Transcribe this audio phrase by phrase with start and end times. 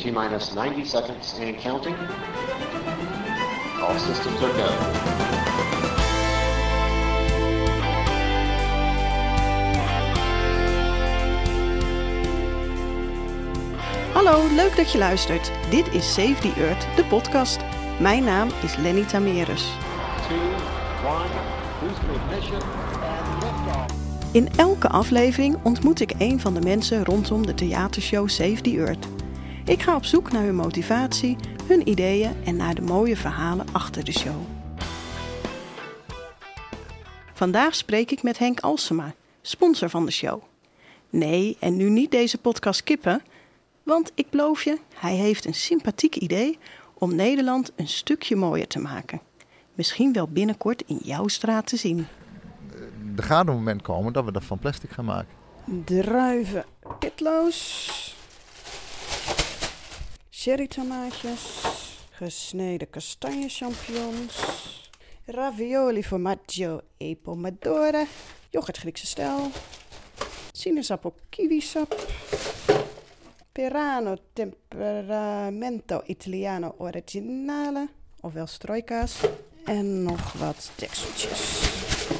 [0.00, 1.94] T minus 90 seconds and counting.
[3.82, 4.68] All systems are go.
[14.12, 15.50] Hallo, leuk dat je luistert.
[15.70, 17.60] Dit is Save the Earth, de podcast.
[17.98, 19.76] Mijn naam is Lenny liftoff.
[24.32, 29.19] In elke aflevering ontmoet ik een van de mensen rondom de theatershow Save the Earth.
[29.70, 34.04] Ik ga op zoek naar hun motivatie, hun ideeën en naar de mooie verhalen achter
[34.04, 34.40] de show.
[37.32, 40.42] Vandaag spreek ik met Henk Alsema, sponsor van de show.
[41.10, 43.22] Nee, en nu niet deze podcast kippen,
[43.82, 46.58] want ik beloof je, hij heeft een sympathiek idee
[46.94, 49.20] om Nederland een stukje mooier te maken.
[49.74, 52.06] Misschien wel binnenkort in jouw straat te zien.
[53.16, 55.34] er gaat een moment komen dat we dat van plastic gaan maken.
[55.84, 56.64] Druiven
[56.98, 58.09] pitloos.
[60.40, 61.42] Cherry tomaatjes.
[62.16, 64.38] Gesneden kastanje champignons.
[65.26, 68.06] Ravioli formaggio e pomodoro.
[68.50, 69.50] Yoghurt Griekse stijl.
[70.52, 71.92] Sinaasappel kiwisap.
[73.52, 77.88] Perano temperamento italiano originale.
[78.20, 79.20] Ofwel strooikaas.
[79.64, 82.19] En nog wat dekseltjes.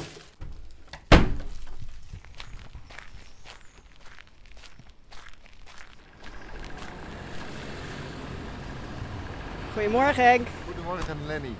[9.73, 10.47] Goedemorgen Henk.
[10.65, 11.51] Goedemorgen Lenny.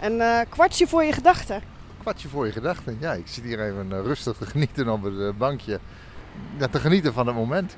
[0.00, 1.62] Een eh, kwartje voor je gedachten.
[2.00, 2.96] Kwartje voor je gedachten.
[3.00, 5.80] Ja, ik zit hier even eh, rustig te genieten op het eh, bankje.
[6.58, 7.76] Ja, te genieten van het moment.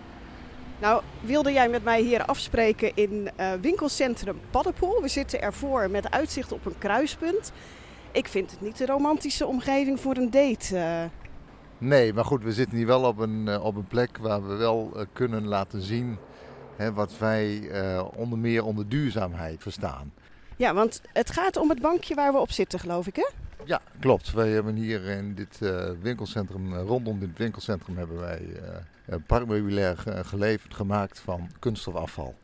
[0.81, 5.03] Nou, wilde jij met mij hier afspreken in winkelcentrum Paddenpoel?
[5.03, 7.53] We zitten ervoor met uitzicht op een kruispunt.
[8.13, 11.11] Ik vind het niet de romantische omgeving voor een date.
[11.79, 15.07] Nee, maar goed, we zitten hier wel op een, op een plek waar we wel
[15.13, 16.19] kunnen laten zien
[16.77, 20.12] hè, wat wij eh, onder meer onder duurzaamheid verstaan.
[20.56, 23.28] Ja, want het gaat om het bankje waar we op zitten, geloof ik, hè?
[23.64, 24.33] Ja, klopt.
[24.33, 28.46] Wij hebben hier in dit eh, winkelcentrum, eh, rondom dit winkelcentrum, hebben wij
[29.07, 32.34] een parkmeubilair ge- geleverd, gemaakt van kunststofafval.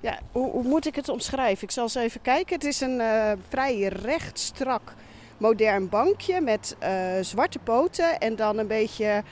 [0.00, 1.62] Ja, hoe, hoe moet ik het omschrijven?
[1.64, 2.54] Ik zal eens even kijken.
[2.54, 3.00] Het is een
[3.48, 4.94] vrij recht, strak,
[5.38, 6.76] modern bankje met
[7.20, 9.22] zwarte poten en dan een beetje,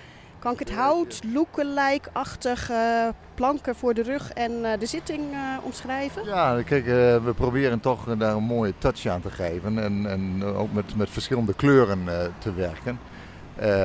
[0.44, 6.24] kan ik het hout, lookalike-achtige planken voor de rug en eh, de zitting eh, omschrijven?
[6.24, 10.44] Ja, kijk, eh, we proberen toch daar een mooie touch aan te geven en, en
[10.44, 12.04] ook met, met verschillende kleuren
[12.38, 12.98] te werken.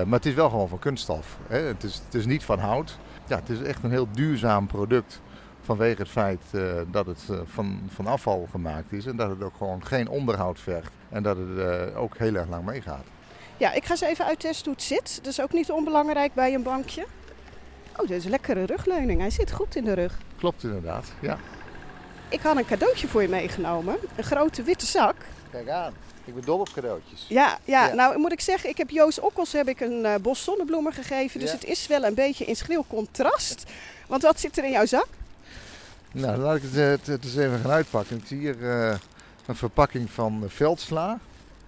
[0.06, 1.38] Maar het is wel gewoon van kunststof.
[1.48, 1.58] Hè?
[1.58, 2.98] Het, is, het is niet van hout.
[3.28, 5.22] Ja, het is echt een heel duurzaam product
[5.62, 6.42] vanwege het feit
[6.92, 10.92] dat het van, van afval gemaakt is en dat het ook gewoon geen onderhoud vergt
[11.09, 13.06] en dat het ook heel erg lang meegaat.
[13.59, 15.16] Ja, ik ga eens even uittesten hoe het zit.
[15.24, 17.06] Dat is ook niet onbelangrijk bij een bankje.
[17.97, 19.20] Oh, dit is een lekkere rugleuning.
[19.22, 20.18] Hij zit goed in de rug.
[20.38, 21.38] Klopt inderdaad, ja.
[22.30, 23.98] Ik had een cadeautje voor je meegenomen.
[24.16, 25.16] Een grote witte zak.
[25.52, 25.94] Kijk aan,
[26.25, 27.25] ik ben dol op cadeautjes.
[27.30, 27.94] Ja, ja, Ja.
[27.94, 31.40] nou moet ik zeggen, ik heb Joost Okkels heb ik een eh, bos zonnebloemen gegeven.
[31.40, 31.56] Dus Ja.
[31.56, 33.64] het is wel een beetje in schril contrast.
[34.08, 35.08] Want wat zit er in jouw zak?
[36.12, 38.18] Nou, dan laat ik het, eh, het, het eens even gaan uitpakken.
[38.18, 38.96] Ik zie hier eh,
[39.46, 41.19] een verpakking van veldsla.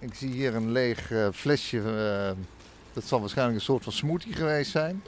[0.02, 1.78] Ik zie hier een leeg eh, flesje.
[1.78, 2.44] eh,
[2.92, 5.02] dat zal waarschijnlijk een soort van smoothie geweest zijn.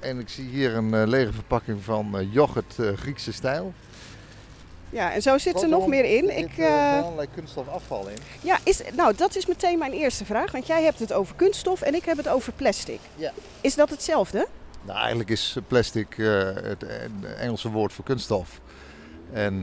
[0.00, 3.72] En ik zie hier een eh, lege verpakking van yoghurt Griekse stijl.
[4.90, 6.30] Ja, en zo zit er nog meer in.
[6.30, 8.16] Er Ik, zit eh, allerlei kunststofafval in.
[8.42, 10.52] ja, is, nou, dat is meteen mijn eerste vraag.
[10.52, 13.00] Want jij hebt het over kunststof en ik heb het over plastic.
[13.16, 13.32] Ja.
[13.60, 14.46] Is dat hetzelfde?
[14.82, 16.14] Nou, eigenlijk is plastic
[16.62, 16.84] het
[17.38, 18.60] Engelse woord voor kunststof.
[19.32, 19.62] En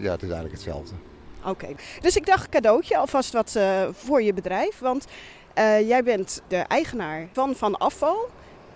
[0.00, 0.94] ja, het is eigenlijk hetzelfde.
[1.44, 1.68] Oké.
[2.00, 4.78] Dus ik dacht cadeautje, alvast wat eh, voor je bedrijf.
[4.78, 5.06] Want
[5.54, 8.30] eh, jij bent de eigenaar van Van Afval.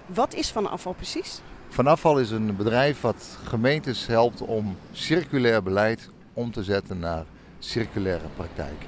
[0.06, 1.40] Wat is Van Afval precies?
[1.68, 7.24] Van Afval is een bedrijf wat gemeentes helpt om circulair beleid om te zetten naar
[7.58, 8.84] circulaire praktijk.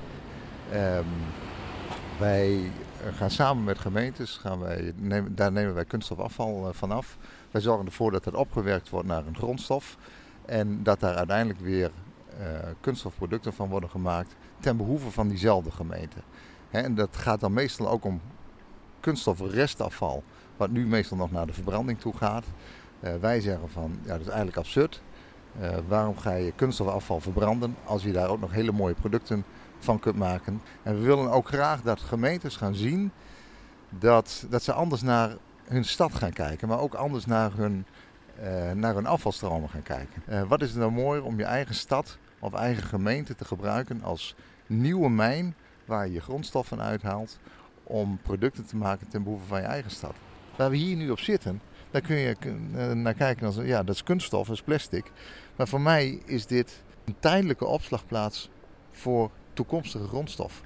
[0.73, 1.05] Ehm,
[2.19, 2.71] wij
[3.15, 4.93] gaan samen met gemeentes, gaan wij,
[5.29, 7.17] daar nemen wij kunststofafval eh, van af.
[7.51, 9.97] Wij zorgen ervoor dat het opgewerkt wordt naar een grondstof
[10.47, 11.91] en dat daar uiteindelijk weer
[12.81, 16.19] kunststofproducten van worden gemaakt ten behoeve van diezelfde gemeente.
[16.71, 18.21] En dat gaat dan meestal ook om
[19.01, 20.23] kunststofrestafval,
[20.57, 22.45] wat nu meestal nog naar de verbranding toe gaat.
[23.01, 25.03] Eh, wij zeggen van, ja, dat is eigenlijk absurd.
[25.61, 29.45] Eh, waarom ga je kunststofafval verbranden als je daar ook nog hele mooie producten
[29.79, 30.63] van kunt maken?
[30.83, 33.11] En we willen ook graag dat gemeentes gaan zien
[33.89, 38.08] dat, dat ze anders naar hun stad gaan kijken, maar ook anders naar hun, eh,
[38.75, 40.23] naar hun afvalstromen gaan kijken.
[40.27, 44.03] Eh, wat is het nou mooi om je eigen stad of eigen gemeente te gebruiken
[44.03, 44.35] als
[44.67, 45.55] nieuwe mijn
[45.85, 47.39] waar je je grondstoffen uithaalt
[47.83, 50.15] om producten te maken ten behoeve van je eigen stad.
[50.57, 52.37] Waar we hier nu op zitten, Daar kun je
[52.95, 55.11] naar kijken als, ja, dat is kunststof, dat is plastic.
[55.57, 58.51] Maar voor mij is dit een tijdelijke opslagplaats
[58.91, 60.63] voor toekomstige grondstof.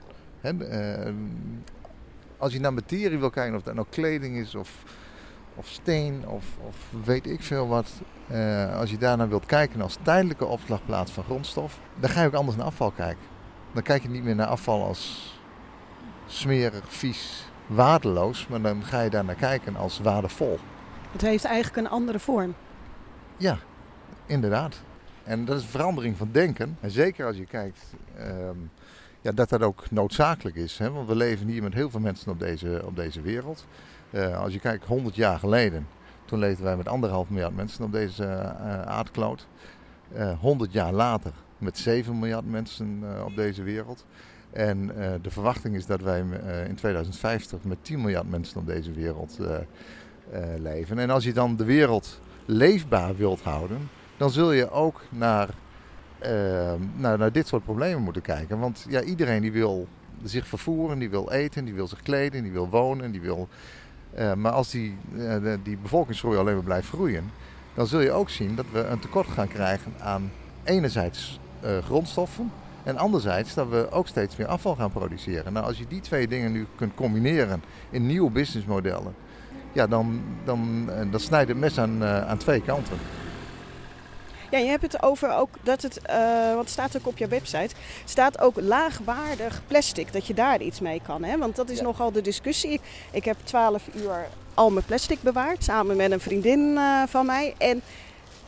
[2.36, 4.84] als je naar materie wil kijken, of dat nou kleding is of,
[5.54, 7.90] of steen of, of weet ik veel wat.
[8.74, 12.56] als je daarnaar wilt kijken als tijdelijke opslagplaats van grondstof, dan ga je ook anders
[12.56, 13.24] naar afval kijken.
[13.72, 15.32] Dan kijk je niet meer naar afval als
[16.26, 20.58] smerig, vies, waardeloos, maar dan ga je daar naar kijken als waardevol.
[21.12, 22.54] Het heeft eigenlijk een andere vorm.
[23.36, 23.58] Ja,
[24.26, 24.82] inderdaad.
[25.24, 26.76] En dat is verandering van denken.
[26.80, 28.56] En zeker als je kijkt ehm,
[29.20, 30.78] ja, dat dat ook noodzakelijk is.
[30.78, 30.90] Hè?
[30.90, 33.66] Want we leven hier met heel veel mensen op deze, op deze wereld.
[34.14, 35.86] Uh, als je kijkt 100 jaar geleden,
[36.24, 39.46] toen leefden wij met anderhalf miljard mensen op deze uh, aardkloot.
[40.14, 44.06] Uh, eh, 100 jaar later met 7 miljard mensen op deze wereld.
[44.50, 44.86] En
[45.22, 46.24] de verwachting is dat wij
[46.68, 49.38] in 2050 met 10 miljard mensen op deze wereld
[50.58, 50.98] leven.
[50.98, 55.48] En als je dan de wereld leefbaar wilt houden, dan zul je ook naar,
[56.96, 58.58] naar, naar, dit soort problemen moeten kijken.
[58.58, 59.88] Want ja, iedereen die wil
[60.24, 63.48] zich vervoeren, die wil eten, die wil zich kleden, die wil wonen, die wil...
[64.18, 67.30] Uh, maar als die, uh, die bevolkingsgroei alleen maar blijft groeien,
[67.74, 70.30] dan zul je ook zien dat we een tekort gaan krijgen aan
[70.64, 71.40] enerzijds
[71.84, 75.52] grondstoffen en anderzijds dat we ook steeds meer afval gaan produceren.
[75.52, 79.14] Nou, als je die twee dingen nu kunt combineren in nieuwe businessmodellen,
[79.72, 82.96] ja, dan, dan, dan snijdt het mes aan, aan twee kanten.
[84.52, 87.28] Ja, je hebt het over ook dat het, uh, want het staat ook op je
[87.28, 91.24] website, staat ook laagwaardig plastic, dat je daar iets mee kan.
[91.24, 91.38] Hè?
[91.38, 92.80] Want dat is nogal de discussie.
[93.10, 97.54] Ik heb 12 uur al mijn plastic bewaard, samen met een vriendin uh, van mij.
[97.58, 97.82] En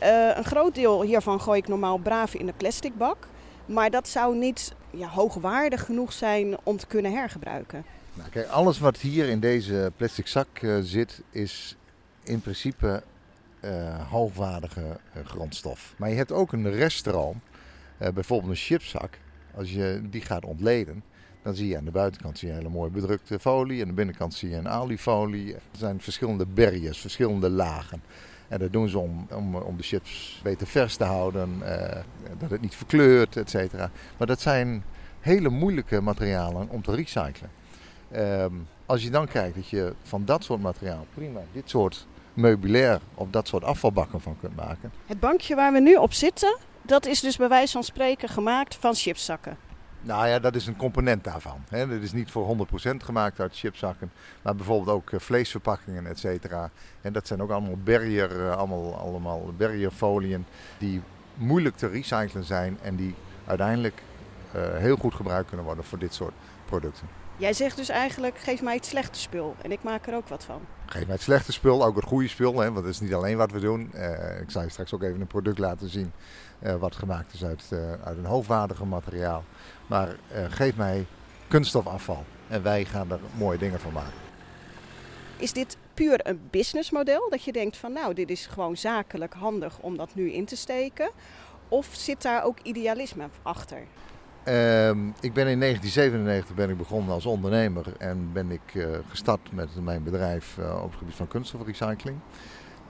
[0.03, 3.29] uh, een groot deel hiervan gooi ik normaal braaf in de plastic bak.
[3.67, 7.85] Maar dat zou niet ja, hoogwaardig genoeg zijn om te kunnen hergebruiken.
[8.15, 10.49] Nou, kijk, alles wat hier in deze plastic zak
[10.83, 11.77] zit, is
[12.25, 13.03] in principe
[13.65, 15.95] uh, hoogwaardige uh, grondstof.
[15.97, 17.41] Maar je hebt ook een reststroom,
[17.99, 19.19] uh, bijvoorbeeld een chipzak.
[19.55, 21.03] Als je die gaat ontleden,
[21.43, 23.83] dan zie je aan de buitenkant zie je een hele mooie bedrukte folie.
[23.83, 25.55] Aan de binnenkant zie je een aliefolie.
[25.55, 28.03] Er zijn verschillende barriers, verschillende lagen.
[28.49, 31.59] En dat doen ze om, om, om de chips beter vers te houden,
[32.39, 33.91] dat het niet verkleurt, et cetera.
[34.17, 34.85] Maar dat zijn
[35.21, 37.51] hele moeilijke materialen om te recyclen.
[38.17, 43.01] Um, als je dan kijkt dat je van dat soort materiaal prima dit soort meubilair
[43.15, 44.93] of dat soort afvalbakken van kunt maken.
[45.07, 48.75] Het bankje waar we nu op zitten, dat is dus bij wijze van spreken gemaakt
[48.75, 49.57] van chipszakken.
[50.01, 51.65] Nou ja, dat is een component daarvan.
[51.69, 51.89] Hè.
[51.89, 52.57] Dat is niet voor
[52.93, 56.71] 100% gemaakt uit chipszakken, maar bijvoorbeeld ook eh, vleesverpakkingen, et cetera.
[57.01, 60.47] En dat zijn ook allemaal barrier, eh, allemaal, allemaal barrierfolien
[60.79, 61.03] die
[61.35, 63.15] moeilijk te recyclen zijn en die
[63.47, 64.03] uiteindelijk
[64.57, 66.35] uh, heel goed gebruikt kunnen worden voor dit soort
[66.65, 67.24] producten.
[67.37, 70.45] Jij zegt dus eigenlijk, geef mij het slechte spul en ik maak er ook wat
[70.45, 70.61] van.
[70.87, 73.37] Geef mij het slechte spul, ook het goede spul, hè, want dat is niet alleen
[73.37, 73.91] wat we doen.
[73.95, 76.13] Uh, ik zal je straks ook even een product laten zien
[76.63, 79.45] uh, wat gemaakt is uit, uh, uit een hoogwaardige materiaal.
[79.87, 80.17] Maar
[80.49, 81.07] geef mij
[81.49, 84.23] kunststofafval en wij gaan er mooie dingen van maken.
[85.37, 87.31] Is dit puur een businessmodel?
[87.31, 90.57] Dat je denkt van nou, dit is gewoon zakelijk handig om dat nu in te
[90.57, 91.11] steken?
[91.69, 93.79] Of zit daar ook idealisme achter?
[94.49, 99.53] Um, ik ben in 1997 ben ik begonnen als ondernemer en ben ik uh, gestart
[99.53, 102.19] met mijn bedrijf uh, op het gebied van kunststofrecycling.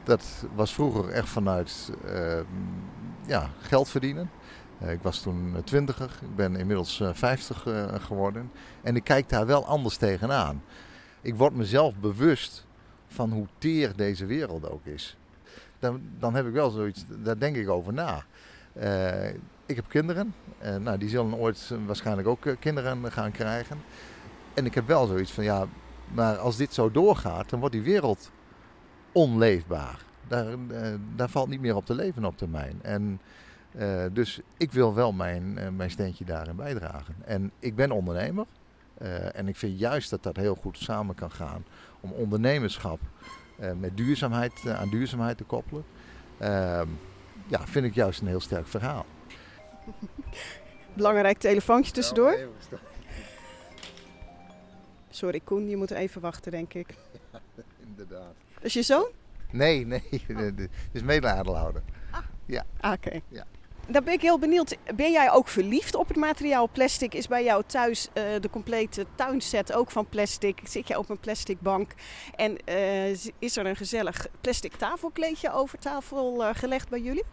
[0.04, 2.40] Dat was vroeger echt vanuit uh,
[3.26, 4.30] ja, geld verdienen.
[4.78, 7.66] Eh, ik was toen twintiger, ik ben inmiddels 50
[8.00, 8.50] geworden
[8.82, 10.62] en ik kijk daar wel anders tegenaan.
[11.20, 12.66] Ik word mezelf bewust
[13.06, 15.16] van hoe teer deze wereld ook is.
[15.78, 18.24] Dan, dan heb ik wel zoiets, daar denk ik over na.
[19.66, 20.34] Ik heb kinderen.
[20.62, 23.78] Uh, nou, die zullen ooit waarschijnlijk ook uh, kinderen gaan krijgen.
[24.54, 25.66] En ik heb wel zoiets van ja,
[26.14, 28.30] maar als dit zo doorgaat, dan wordt die wereld
[29.12, 30.04] onleefbaar.
[30.28, 30.56] Daar,
[31.16, 32.78] daar valt niet meer op te leven op termijn.
[32.82, 33.20] En
[34.12, 37.14] dus ik wil wel mijn, mijn steentje daarin bijdragen.
[37.24, 38.46] En ik ben ondernemer.
[39.32, 41.64] en ik vind juist dat dat heel goed samen kan gaan
[42.00, 42.98] om ondernemerschap
[43.78, 45.84] met duurzaamheid aan duurzaamheid te koppelen.
[46.38, 46.88] Ehm,
[47.46, 49.06] ja, vind ik juist een heel sterk verhaal.
[50.96, 52.38] Belangrijk telefoontje tussendoor.
[55.10, 56.94] Sorry Koen, je moet even wachten denk ik.
[57.86, 58.34] inderdaad.
[58.60, 59.08] Is je zoon?
[59.50, 60.02] Nee, nee.
[60.26, 61.02] Het is.
[62.10, 62.24] Ah.
[62.46, 62.64] Ja.
[62.80, 63.20] Ah, oké.
[63.28, 63.44] Ja.
[63.88, 64.76] Dan ben ik heel benieuwd.
[64.94, 67.14] Ben jij ook verliefd op het materiaal plastic?
[67.14, 70.60] Is bij jou thuis uh, de complete tuinset ook van plastic?
[70.64, 71.94] Zit je op een plastic bank?
[72.36, 77.24] En uh, is er een gezellig plastic tafelkleedje over tafel uh, gelegd bij jullie?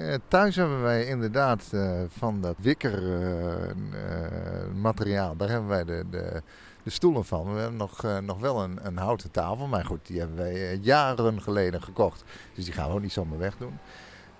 [0.00, 3.74] Uh, thuis hebben wij inderdaad uh, van dat wikker uh,
[4.74, 6.42] materiaal, daar hebben wij de, de,
[6.82, 7.54] de stoelen van.
[7.54, 10.54] We hebben nog, eh, nog wel een, een houten tafel, maar goed, die hebben wij
[10.54, 12.24] eh, jaren geleden gekocht.
[12.54, 13.78] Dus die gaan we ook niet zomaar wegdoen.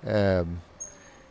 [0.04, 0.46] Ehm,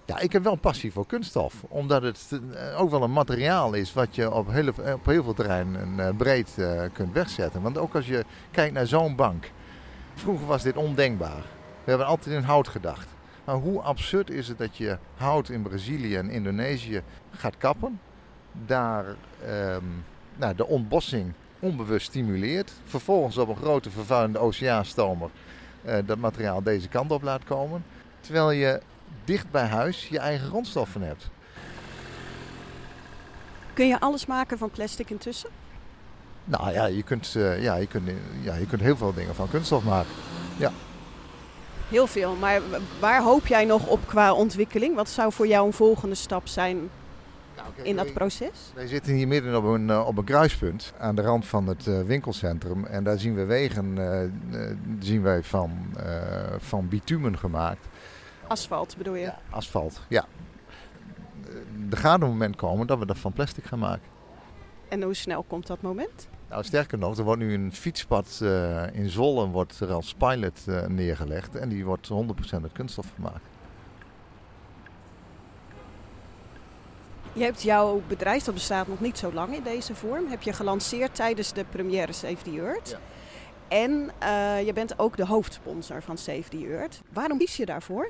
[0.10, 1.54] ja, ik heb wel passie voor kunststof.
[1.68, 5.34] Omdat het eh, ook wel een materiaal is wat je op heel, op heel veel
[5.34, 7.62] terreinen eh, breed eh, kunt wegzetten.
[7.62, 9.52] Want ook als je kijkt naar zo'n bank.
[10.14, 11.42] Vroeger was dit ondenkbaar.
[11.84, 13.08] We hebben altijd in hout gedacht.
[13.50, 17.02] Maar hoe absurd is het dat je hout in Brazilië en Indonesië
[17.32, 18.00] gaat kappen.
[18.66, 19.06] Daar
[19.46, 19.84] ehm,
[20.36, 22.72] nou, de ontbossing onbewust stimuleert.
[22.84, 25.30] Vervolgens op een grote vervuilende oceaanstomer
[25.84, 27.84] eh, dat materiaal deze kant op laat komen.
[28.20, 28.82] Terwijl je
[29.24, 31.30] dicht bij huis je eigen grondstoffen hebt.
[33.74, 35.50] Kun je alles maken van plastic intussen?
[36.46, 38.10] Nou ja, je kunt, eh, ja, je kunt,
[38.42, 40.12] ja, je kunt heel veel dingen van kunststof maken.
[41.90, 42.62] Heel veel, maar
[43.00, 44.96] waar hoop jij nog op qua ontwikkeling?
[44.96, 46.90] Wat zou voor jou een volgende stap zijn
[47.82, 48.72] in dat proces?
[48.74, 51.88] Wij zitten hier midden op een, eh, op een kruispunt aan de rand van het
[51.88, 52.86] eh, winkelcentrum.
[52.86, 54.30] En daar zien we wegen eh,
[55.00, 55.72] zien wij van,
[56.58, 57.88] van bitumen gemaakt.
[58.48, 59.32] Asfalt bedoel je?
[59.50, 60.26] Asfalt, ja.
[61.90, 64.08] Er gaat een moment komen dat we dat van plastic gaan maken.
[64.88, 66.28] En hoe snel komt dat moment?
[66.50, 70.68] Nou, sterker nog, er wordt nu een fietspad eh, in Zwolle wordt er als pilot
[70.68, 71.56] eh, neergelegd.
[71.56, 72.14] En die wordt 100%
[72.52, 73.44] uit kunststof gemaakt.
[77.34, 80.54] Je hebt jouw bedrijf, dat bestaat nog niet zo lang in deze vorm, heb je
[80.54, 82.90] gelanceerd tijdens de première Save the Earth.
[82.90, 82.98] Ja.
[83.68, 87.02] En eh, je bent ook de hoofdsponsor van Save the Earth.
[87.14, 88.08] Waarom kies je daarvoor?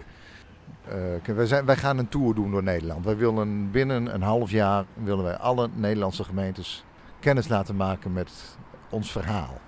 [1.24, 3.06] Kijk, wij, zijn, wij gaan een tour doen door Nederland.
[3.06, 6.84] Wij willen binnen een half jaar willen wij alle Nederlandse gemeentes
[7.20, 8.32] kennis laten maken met
[8.90, 9.60] ons verhaal.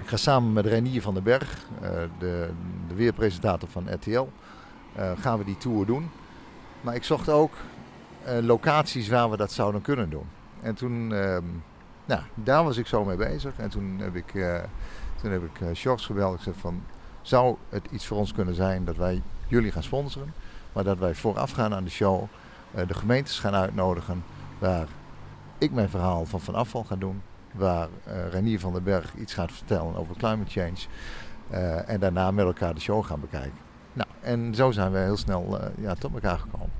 [0.00, 2.50] Ik ga samen met Renier van den Berg, eh, de,
[2.88, 4.28] de weerpresentator van RTL,
[4.92, 6.10] eh, gaan we die tour doen.
[6.80, 7.52] Maar ik zocht ook
[8.24, 10.26] eh, locaties waar we dat zouden kunnen doen.
[10.60, 11.44] En toen, ehm,
[12.04, 13.52] nou, daar was ik zo mee bezig.
[13.56, 14.32] En toen heb ik,
[15.20, 16.34] toen heb ik Sjors gebeld.
[16.34, 16.82] Ik zei van,
[17.22, 20.34] zou het iets voor ons kunnen zijn dat wij jullie gaan sponsoren?
[20.72, 22.24] Maar dat wij voorafgaan aan de show
[22.86, 24.24] de gemeentes gaan uitnodigen
[24.58, 24.86] waar
[25.64, 27.22] ik mijn verhaal van van afval ga doen.
[27.52, 30.78] Waar eh Renier van den Berg iets gaat vertellen over climate change.
[31.50, 33.58] eh, en daarna met elkaar de show gaan bekijken.
[33.92, 36.72] Nou, en zo zijn we heel snel eh, ja, tot elkaar gekomen.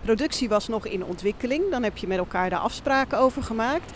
[0.00, 3.92] Productie was nog in ontwikkeling, dan heb je met elkaar daar afspraken over gemaakt.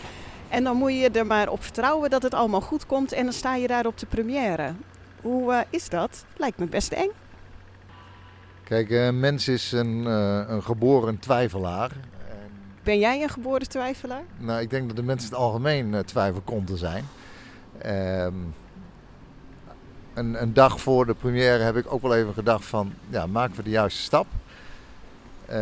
[0.48, 3.32] En dan moet je er maar op vertrouwen dat het allemaal goed komt en dan
[3.32, 4.72] sta je daar op de première.
[5.20, 6.24] Hoe is dat?
[6.36, 7.10] Lijkt me best eng.
[8.64, 10.04] Kijk, een mens is een,
[10.52, 11.90] een geboren twijfelaar.
[12.78, 14.22] En, Ben jij een geboren twijfelaar?
[14.38, 17.04] nou, ik denk dat de mensen in het algemeen uh, twijfelkonten zijn.
[17.78, 18.34] Ehm,
[20.14, 23.56] een, een dag voor de première heb ik ook wel even gedacht van, ja, maken
[23.56, 24.26] we de juiste stap?
[25.46, 25.56] Eh,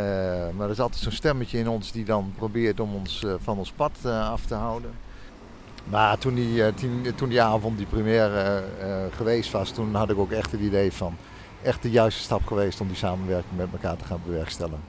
[0.56, 3.58] maar er is altijd zo'n stemmetje in ons die dan probeert om ons eh, van
[3.58, 4.90] ons pad eh, af te houden.
[5.84, 6.72] Maar toen die, eh,
[7.14, 10.60] toen die avond die première eh, eh, geweest was, toen had ik ook echt het
[10.60, 11.16] idee van
[11.62, 14.82] echt de juiste stap geweest om die samenwerking met elkaar te gaan bewerkstelligen.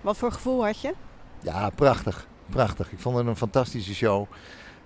[0.00, 0.94] Wat voor gevoel had je?
[1.42, 2.26] Ja, prachtig.
[2.50, 2.92] Prachtig.
[2.92, 4.26] Ik vond het een fantastische show.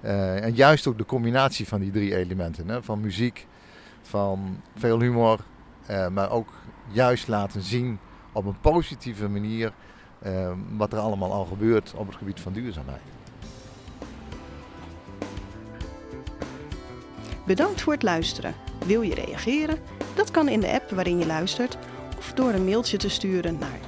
[0.00, 2.68] Eh, en juist ook de combinatie van die drie elementen.
[2.68, 2.82] Hè?
[2.82, 3.46] Van muziek,
[4.02, 5.38] van veel humor.
[5.86, 6.48] eh, maar ook
[6.88, 7.98] juist laten zien
[8.32, 9.72] op een positieve manier
[10.18, 13.00] eh, wat er allemaal al gebeurt op het gebied van duurzaamheid.
[17.46, 18.54] Bedankt voor het luisteren.
[18.86, 19.78] Wil je reageren?
[20.14, 21.78] Dat kan in de app waarin je luistert
[22.18, 23.78] of door een mailtje te sturen naar